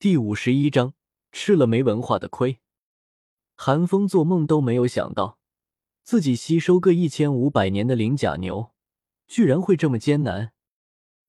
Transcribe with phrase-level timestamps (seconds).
[0.00, 0.94] 第五十一章
[1.30, 2.60] 吃了没文化的亏。
[3.54, 5.38] 韩风做梦都没有想到，
[6.02, 8.72] 自己吸收个一千五百年的灵甲牛，
[9.28, 10.52] 居然会这么艰难。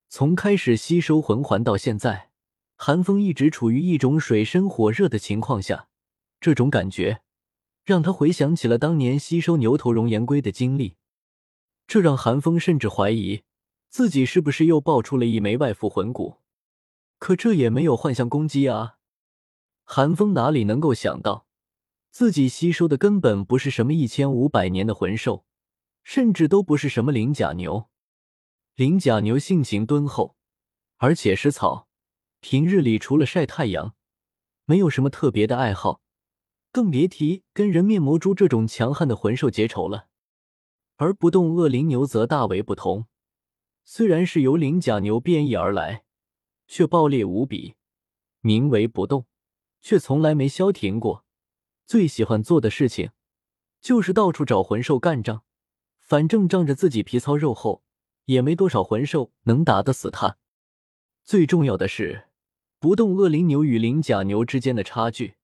[0.08, 2.30] 从开始吸收魂环到现在，
[2.78, 5.90] 韩风一直处于一种水深火热的情况下，
[6.40, 7.24] 这种感觉
[7.84, 10.96] 让他回想起了当年吸收牛头熔岩龟的经历，
[11.86, 13.44] 这让韩风甚至怀疑
[13.90, 16.38] 自己是不是又爆出了一枚外附魂骨。
[17.22, 18.98] 可这也没有幻象攻击啊！
[19.84, 21.46] 韩风哪里能够想到，
[22.10, 25.46] 自己吸收的根本不是什么一千五百年的魂兽，
[26.04, 27.88] 甚至都不是什么灵甲牛。
[28.74, 30.36] 灵甲牛性情敦厚，
[30.98, 31.88] 而且食草，
[32.40, 33.94] 平日里除了晒太阳，
[34.66, 36.02] 没有什么特别的爱好，
[36.72, 40.08] 更别提跟人面魔蛛这种强悍的魂兽结仇了。
[40.96, 43.06] 而不动恶灵牛则大为不同，
[43.84, 46.04] 虽然是由灵甲牛变异而来。
[46.72, 47.76] 却暴烈无比，
[48.40, 49.26] 名为不动，
[49.82, 51.26] 却从来没消停过。
[51.86, 53.12] 最喜欢做的事情，
[53.82, 55.44] 就是到处找魂兽干仗。
[56.00, 57.84] 反正仗着自己皮糙肉厚，
[58.24, 60.38] 也没多少魂兽能打得死他。
[61.26, 62.30] 最重要的是，
[62.80, 65.36] 不动恶灵牛与灵甲牛之间的差距，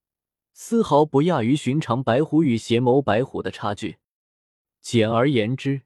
[0.53, 3.97] 丝毫不亚于寻常白虎与邪眸白虎的差距。
[4.79, 5.81] 简而言之，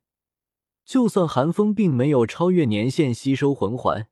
[0.86, 4.08] 就算寒风并没有超越年限吸收魂环。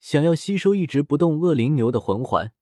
[0.00, 2.52] 想要吸收一直不动恶灵牛的魂环，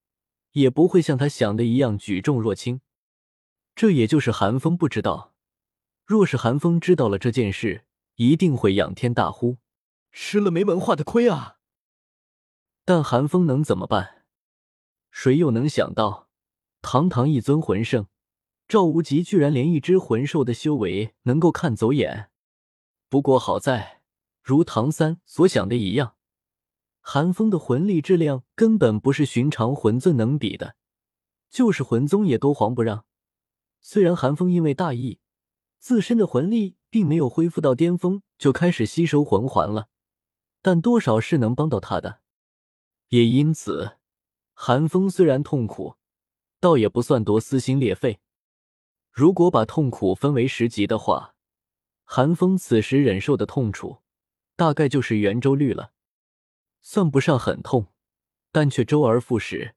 [0.53, 2.81] 也不会像他想的一样举重若轻。
[3.75, 5.35] 这也就是寒风不知道。
[6.05, 7.85] 若是寒风知道了这件事，
[8.17, 9.59] 一定会仰天大呼
[10.11, 11.59] ：“吃了没文化的亏啊！”
[12.85, 14.25] 但寒风能怎么办？
[15.11, 16.29] 谁又能想到，
[16.83, 18.09] 堂堂一尊魂圣
[18.67, 22.31] 赵无极，居然连一只魂兽的修为能够看走眼？
[23.09, 24.03] 不过好在，
[24.43, 26.17] 如唐三所想的一样。
[27.11, 30.77] 寒风的魂力质量根本不是寻常魂尊能比的，
[31.49, 33.07] 就是魂宗也都黄不让。
[33.81, 35.19] 虽然寒风因为大意，
[35.79, 39.89] 自身的魂力并没有恢复到巅峰，就开始吸收魂环了，
[40.61, 42.21] 但多少是能帮到他的。
[43.09, 43.93] 也因此，
[44.53, 45.95] 寒风虽然痛苦，
[46.61, 48.21] 倒也不算多撕心裂肺。
[49.11, 51.35] 如果把痛苦分为十级的话，
[52.05, 54.03] 寒风此时忍受的痛楚，
[54.57, 55.93] 大概就是圆周率了。
[56.81, 57.89] 算不上很痛，
[58.51, 59.75] 但却周而复始，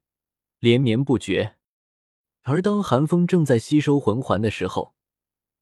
[0.58, 1.56] 连绵不绝。
[2.42, 4.94] 而当寒风正在吸收魂环的时候，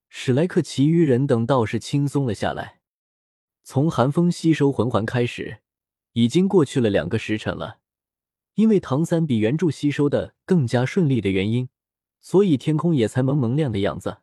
[0.08, 2.80] 史莱克其余人等倒是轻松了下来。
[3.62, 5.60] 从寒风吸收魂环开始，
[6.14, 7.80] 已经过去了两个时辰了。
[8.54, 11.68] 因为唐三比原著吸收的更加顺利的原因，
[12.20, 14.18] 所以天空也才蒙蒙亮的样子。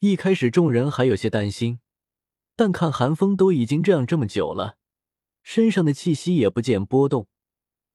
[0.00, 1.80] 一开始众人还有些担心，
[2.56, 4.76] 但看寒风都已经这样这么久了。
[5.48, 7.26] 身上的气息也不见波动，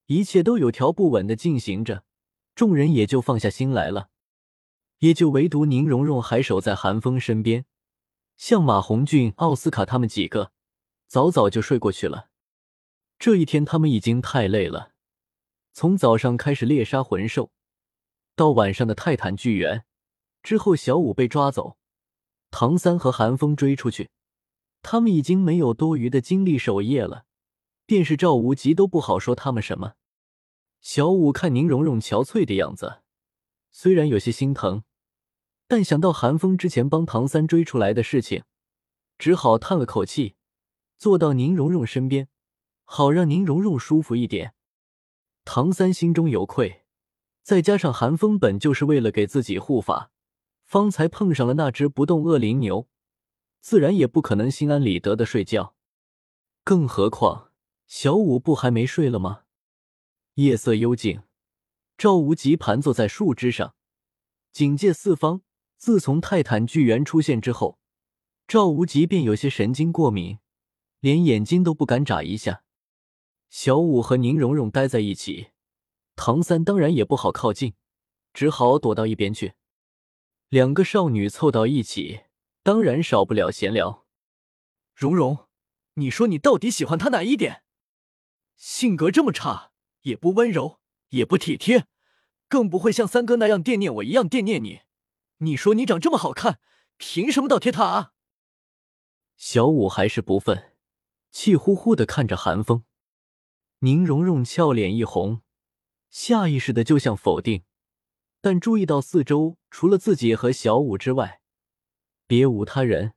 [0.08, 2.04] 一切都有条不紊的进行着，
[2.56, 4.10] 众人也就放下心来了。
[4.98, 7.66] 也就唯独宁荣荣还守在寒风身边，
[8.38, 10.52] 像马红俊、奥斯卡他们几个，
[11.06, 12.30] 早早就睡过去了。
[13.20, 14.94] 这一天他们已经太累了，
[15.74, 17.52] 从早上开始猎杀魂兽，
[18.36, 19.86] 到晚上的泰坦巨猿，
[20.42, 21.78] 之后小五被抓走，
[22.50, 24.10] 唐三和寒风追出去，
[24.82, 27.26] 他们已经没有多余的精力守夜了。
[27.86, 29.94] 便是赵无极都不好说他们什么。
[30.82, 33.02] 小五看宁荣荣憔悴的样子，
[33.72, 34.84] 虽然有些心疼，
[35.68, 38.44] 但想到韩风之前帮唐三追出来的事情，
[39.18, 40.36] 只好叹了口气，
[40.98, 42.28] 坐到宁荣荣身边，
[42.84, 44.54] 好让宁荣荣舒服一点。
[45.46, 46.84] 唐三心中有愧，
[47.42, 50.12] 再加上韩风本就是为了给自己护法，
[50.66, 52.88] 方才碰上了那只不动恶灵牛，
[53.62, 55.76] 自然也不可能心安理得的睡觉，
[56.66, 57.53] 更何况。
[57.88, 59.44] 小五不还没睡了吗？
[60.36, 61.24] 夜色幽静，
[61.98, 63.76] 赵无极盘坐在树枝上，
[64.52, 65.42] 警戒四方。
[65.78, 67.78] 自从泰坦巨猿出现之后，
[68.48, 70.40] 赵无极便有些神经过敏，
[71.02, 72.64] 连眼睛都不敢眨一下。
[73.50, 75.50] 小五和宁荣荣待在一起，
[76.16, 77.74] 唐三当然也不好靠近，
[78.34, 79.56] 只好躲到一边去。
[80.48, 82.22] 两个少女凑到一起，
[82.64, 84.06] 当然少不了闲聊。
[84.96, 85.50] 荣荣，
[85.96, 87.63] 你说你到底喜欢他哪一点？
[88.56, 89.72] 性格这么差，
[90.02, 90.80] 也不温柔，
[91.10, 91.88] 也不体贴，
[92.48, 94.82] 更不会像三哥那样惦念我一样惦念你。
[95.38, 96.60] 你说你长这么好看，
[96.98, 98.14] 凭什么倒贴他啊？
[99.36, 100.72] 小五还是不忿，
[101.32, 102.86] 气呼呼的看着韩风。
[103.80, 105.42] 宁荣荣俏脸一红，
[106.10, 107.64] 下意识的就想否定，
[108.40, 111.42] 但注意到四周除了自己和小五之外，
[112.26, 113.14] 别无他人，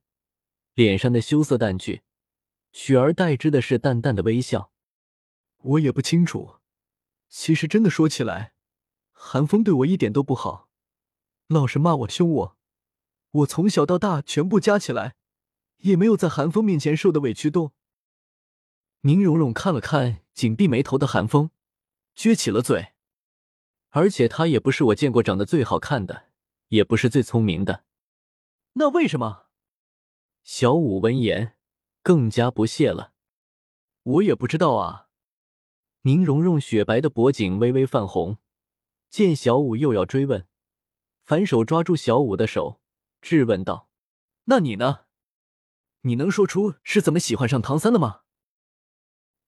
[0.74, 2.02] 脸上的羞涩淡去，
[2.72, 4.72] 取而代之的是淡淡的微笑。
[5.62, 6.56] 我也不清楚，
[7.28, 8.54] 其实真的说起来，
[9.12, 10.68] 韩风对我一点都不好，
[11.48, 12.56] 老是骂我、凶我。
[13.30, 15.16] 我从小到大全部加起来，
[15.78, 17.72] 也没有在韩风面前受的委屈多。
[19.02, 21.50] 宁荣荣看了看紧闭眉头的韩风，
[22.16, 22.94] 撅起了嘴。
[23.90, 26.30] 而且他也不是我见过长得最好看的，
[26.68, 27.84] 也不是最聪明的。
[28.74, 29.46] 那为什么？
[30.42, 31.56] 小五闻言
[32.02, 33.12] 更加不屑了。
[34.02, 35.05] 我也不知道啊。
[36.06, 38.38] 宁荣荣雪白的脖颈微微泛红，
[39.10, 40.46] 见小五又要追问，
[41.24, 42.80] 反手抓住小五的手，
[43.20, 43.90] 质问道
[44.46, 45.06] ：“那你呢？
[46.02, 48.20] 你能说出是怎么喜欢上唐三的吗？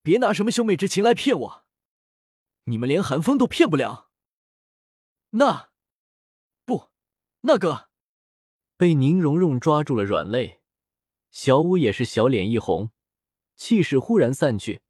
[0.02, 1.64] 别拿什么兄妹之情来骗我，
[2.64, 4.10] 你们连韩风都骗不了。
[5.30, 5.70] 那，
[6.64, 6.88] 不，
[7.42, 7.88] 那个。”
[8.76, 10.60] 被宁荣荣抓住了软肋，
[11.30, 12.90] 小五也是小脸一红，
[13.54, 14.82] 气势忽然散去。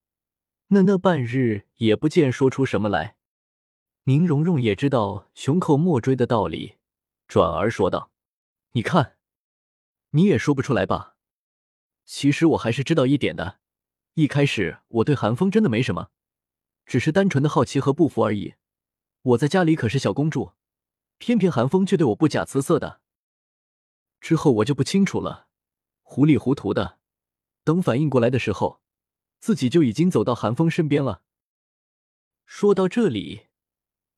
[0.71, 3.17] 那那半日也不见说出什么来，
[4.05, 6.77] 宁荣荣也知道熊寇莫追的道理，
[7.27, 8.11] 转而说道
[8.73, 9.17] ：“你看，
[10.11, 11.17] 你也说不出来吧？
[12.05, 13.61] 其实我还是知道一点的。
[14.13, 16.11] 一开始我对韩风真的没什么，
[16.85, 18.55] 只是单纯的好奇和不服而已。
[19.23, 20.53] 我在家里可是小公主，
[21.17, 23.01] 偏偏韩风却对我不假辞色的。
[24.21, 25.49] 之后我就不清楚了，
[26.03, 26.99] 糊里糊涂的。
[27.65, 28.83] 等反应过来的时候。”
[29.39, 31.23] 自己就已经走到韩风身边了。
[32.45, 33.47] 说到这里，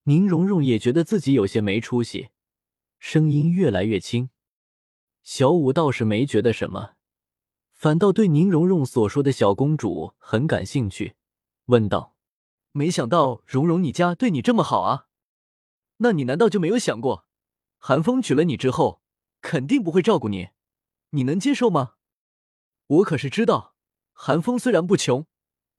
[0.05, 2.31] 宁荣荣也觉得自己有些没出息，
[2.99, 4.31] 声音越来越轻。
[5.22, 6.94] 小五倒是没觉得什么，
[7.72, 11.14] 反倒对宁荣荣所说的小公主很感兴趣，
[11.67, 12.17] 问道
[12.72, 15.08] ：“没想到荣荣你家对你这么好啊？
[15.99, 17.26] 那你难道就没有想过，
[17.78, 19.02] 韩风娶了你之后，
[19.43, 20.49] 肯定不会照顾你，
[21.11, 21.96] 你能接受吗？
[22.87, 23.69] 我可是知道。”
[24.22, 25.26] 韩风虽然不穷，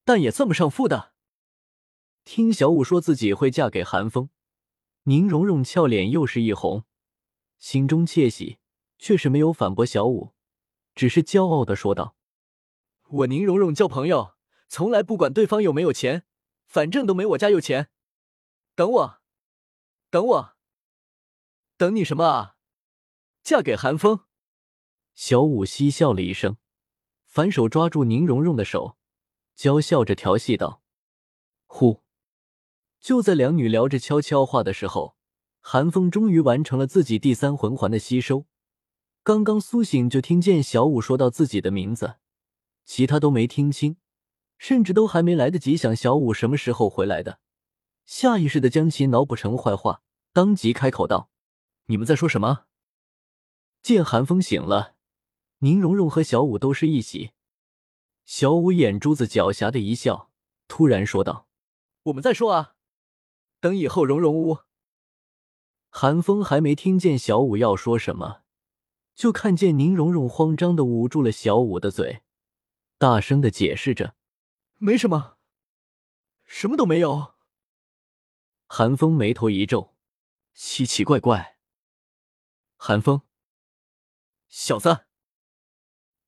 [0.04, 1.14] 但也算不上富的。
[2.24, 4.32] 听小五说自己会嫁给韩风，
[5.04, 6.84] 宁荣荣俏脸又是一红，
[7.60, 8.58] 心中窃喜，
[8.98, 10.34] 却是没有反驳小五，
[10.96, 12.16] 只是骄傲的说道
[13.10, 14.34] ：“我宁荣荣交朋友，
[14.68, 16.26] 从来不管对方有没有钱，
[16.66, 17.92] 反正都没我家有钱。
[18.74, 19.22] 等我，
[20.10, 20.56] 等我，
[21.78, 22.56] 等你什么啊？
[23.44, 24.22] 嫁给韩风？”
[25.14, 26.58] 小五嬉笑了一声。
[27.32, 28.98] 反手抓住宁荣荣的手，
[29.56, 30.82] 娇笑着调戏道
[31.66, 32.02] ：“呼！”
[33.00, 35.16] 就在两女聊着悄悄话的时候，
[35.62, 38.48] 韩风终于完成了自己第三魂环的吸收。
[39.24, 42.16] 刚刚苏醒，就听见小五说到自己的名字，
[42.84, 43.96] 其他都没听清，
[44.58, 47.40] 甚至都还没来得及想小五什么时候回来的，
[48.06, 50.02] 下意识的将其脑补成坏话，
[50.34, 51.30] 当即开口道
[51.88, 52.66] ：“你们在说什么？”
[53.82, 54.98] 见韩风醒了。
[55.64, 57.34] 宁荣荣和小五都是一喜，
[58.26, 60.32] 小五眼珠子狡黠的一笑，
[60.68, 61.48] 突然说道
[62.06, 62.76] ：“我们再说啊，
[63.60, 64.62] 等以后荣荣屋。”
[65.90, 68.42] 韩风还没听见小五要说什么，
[69.14, 72.24] 就看见宁荣荣慌张的捂住了小五的嘴，
[72.98, 74.16] 大声的解释着
[74.80, 75.38] ：“没什么，
[76.44, 77.36] 什么都没有。”
[78.66, 79.94] 韩风眉头一皱，
[80.56, 81.60] 奇奇怪怪。
[82.78, 83.22] 韩风，
[84.48, 85.06] 小子。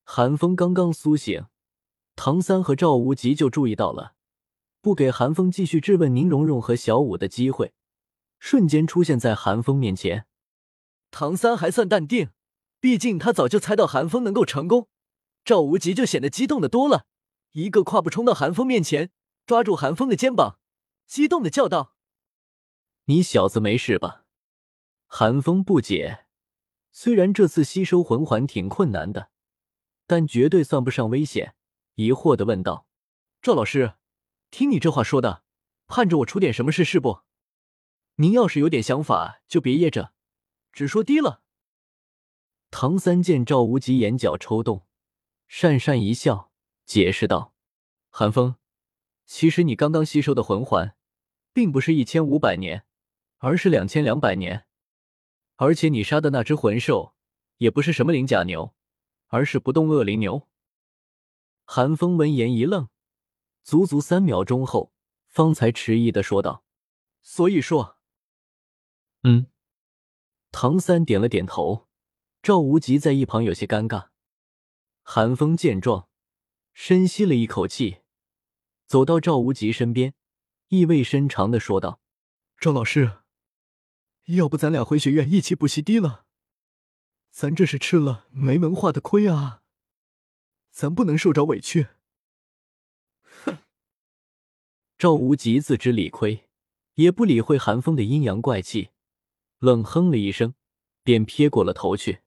[0.04, 1.46] 寒风刚刚苏醒，
[2.14, 4.14] 唐三和赵无极就注意到了，
[4.80, 7.72] 不给寒风继续质问宁荣荣和小五的机会，
[8.38, 10.26] 瞬间出现在寒风面前。
[11.10, 12.28] 唐三还算淡定，
[12.80, 14.88] 毕竟他早就猜到寒风能够成功。
[15.42, 17.06] 赵无极就显得激动的多了，
[17.52, 19.10] 一个跨步冲到寒风面前，
[19.46, 20.58] 抓住寒风的肩膀，
[21.06, 21.94] 激动的叫道
[23.06, 24.24] ：“你小子没事吧？”
[25.08, 26.26] 寒风不解，
[26.92, 29.30] 虽然这次吸收魂环挺困难的。
[30.14, 31.56] 但绝对算不上危险，
[31.96, 32.86] 疑惑的问道
[33.42, 33.94] ：“赵老师，
[34.52, 35.42] 听你这话说的，
[35.88, 37.22] 盼着我出点什么事是不？
[38.14, 40.12] 您要是有点想法，就别掖着，
[40.72, 41.42] 直说低了。”
[42.70, 44.86] 唐三见赵无极眼角抽动，
[45.50, 46.52] 讪讪一笑，
[46.86, 47.52] 解释道
[48.08, 48.54] ：“寒风，
[49.26, 50.94] 其实你刚刚吸收的魂环，
[51.52, 52.84] 并不是一千五百年，
[53.38, 54.66] 而是两千两百年，
[55.56, 57.16] 而且你杀的那只魂兽，
[57.56, 58.72] 也不是什么灵甲牛。”
[59.34, 60.48] 而是不动恶灵牛。
[61.64, 62.88] 韩风闻言一愣，
[63.64, 64.92] 足足三秒钟后，
[65.26, 66.64] 方才迟疑的说道
[67.20, 67.98] ：“所以说，
[69.24, 69.48] 嗯。”
[70.52, 71.88] 唐三点了点头。
[72.42, 74.10] 赵无极在一旁有些尴尬。
[75.02, 76.08] 韩风见状，
[76.72, 78.02] 深吸了一口气，
[78.86, 80.14] 走到赵无极身边，
[80.68, 82.00] 意味深长的说道
[82.56, 83.22] ：“赵老师，
[84.26, 86.23] 要不咱俩回学院一起补习低了？”
[87.36, 89.64] 咱这是吃了没文化的亏啊！
[90.70, 91.88] 咱不能受着委屈。
[93.24, 93.58] 哼！
[94.96, 96.48] 赵无极自知理亏，
[96.94, 98.90] 也不理会寒风的阴阳怪气，
[99.58, 100.54] 冷哼了一声，
[101.02, 102.20] 便撇过了头去。